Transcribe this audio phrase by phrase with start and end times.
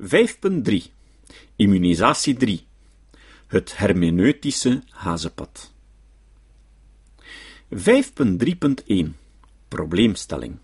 [0.00, 0.92] 5.3
[1.56, 2.66] Immunisatie 3
[3.46, 5.72] Het hermeneutische hazenpad
[7.74, 7.80] 5.3.1
[9.68, 10.58] Probleemstelling.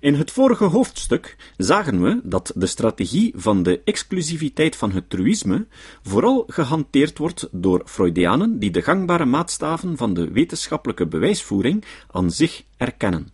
[0.00, 5.66] In het vorige hoofdstuk zagen we dat de strategie van de exclusiviteit van het truïsme
[6.02, 12.64] vooral gehanteerd wordt door Freudianen die de gangbare maatstaven van de wetenschappelijke bewijsvoering aan zich
[12.76, 13.28] erkennen.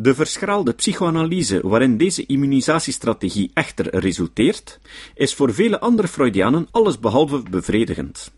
[0.00, 4.80] De verschraalde psychoanalyse waarin deze immunisatiestrategie echter resulteert,
[5.14, 8.32] is voor vele andere Freudianen allesbehalve bevredigend.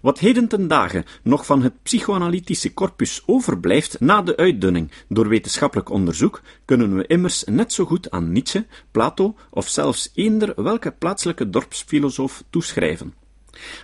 [0.00, 5.90] Wat heden ten dagen nog van het psychoanalytische corpus overblijft na de uitdunning door wetenschappelijk
[5.90, 11.50] onderzoek, kunnen we immers net zo goed aan Nietzsche, Plato of zelfs eender welke plaatselijke
[11.50, 13.14] dorpsfilosoof toeschrijven.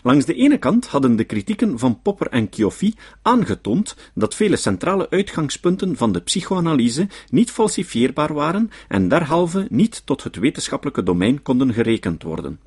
[0.02, 5.10] Langs de ene kant hadden de kritieken van Popper en Chioffi aangetoond dat vele centrale
[5.10, 11.72] uitgangspunten van de psychoanalyse niet falsifieerbaar waren en derhalve niet tot het wetenschappelijke domein konden
[11.72, 12.58] gerekend worden.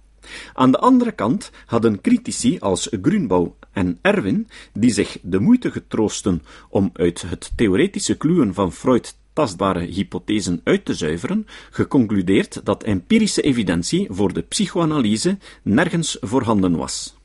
[0.54, 6.44] Aan de andere kant hadden critici als Grunbouw en Erwin, die zich de moeite getroosten
[6.70, 13.42] om uit het theoretische kluwen van Freud tastbare hypothesen uit te zuiveren, geconcludeerd dat empirische
[13.42, 17.16] evidentie voor de psychoanalyse nergens voorhanden was.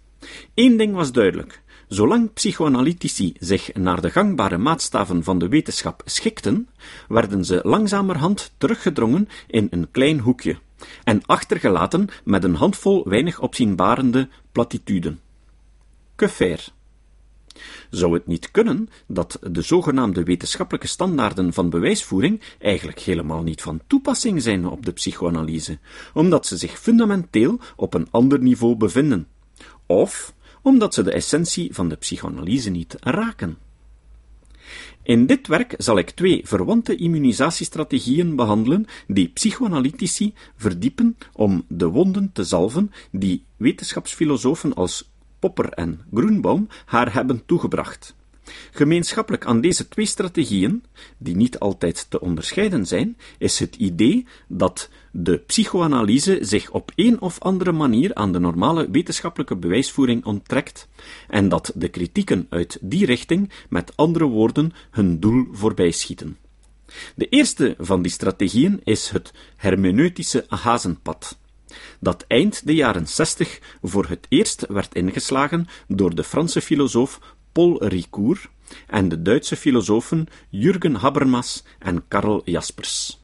[0.55, 1.63] Eén ding was duidelijk.
[1.89, 6.69] Zolang psychoanalytici zich naar de gangbare maatstaven van de wetenschap schikten,
[7.09, 10.57] werden ze langzamerhand teruggedrongen in een klein hoekje
[11.05, 15.21] en achtergelaten met een handvol weinig opzienbarende platituden.
[16.17, 16.63] Que faire?
[17.91, 23.81] Zou het niet kunnen dat de zogenaamde wetenschappelijke standaarden van bewijsvoering eigenlijk helemaal niet van
[23.87, 25.79] toepassing zijn op de psychoanalyse,
[26.15, 29.27] omdat ze zich fundamenteel op een ander niveau bevinden,
[29.87, 33.59] of omdat ze de essentie van de psychoanalyse niet raken?
[35.03, 42.31] In dit werk zal ik twee verwante immunisatiestrategieën behandelen die psychoanalytici verdiepen om de wonden
[42.33, 45.12] te zalven die wetenschapsfilosofen als
[45.43, 48.15] Popper en Groenbaum haar hebben toegebracht.
[48.71, 50.85] Gemeenschappelijk aan deze twee strategieën,
[51.19, 57.21] die niet altijd te onderscheiden zijn, is het idee dat de psychoanalyse zich op een
[57.21, 60.89] of andere manier aan de normale wetenschappelijke bewijsvoering onttrekt
[61.29, 66.37] en dat de kritieken uit die richting met andere woorden hun doel voorbijschieten.
[67.15, 71.41] De eerste van die strategieën is het hermeneutische hazenpad
[72.01, 77.21] dat eind de jaren zestig voor het eerst werd ingeslagen door de Franse filosoof
[77.53, 78.51] Paul Ricoeur
[78.87, 83.22] en de Duitse filosofen Jürgen Habermas en Karl Jaspers.